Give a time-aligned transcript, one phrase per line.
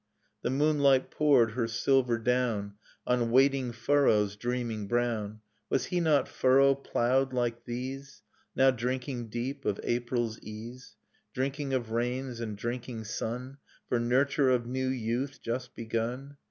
[0.41, 2.73] The moonlight poured her silver down
[3.05, 8.23] On waiting furrows dreaming brown; Was he not furrow ploughed like these
[8.55, 10.95] Now drinking deep of April's ease.
[11.35, 13.57] Drinking of rains and drinking sun
[13.89, 16.37] For nurture of new youth just begun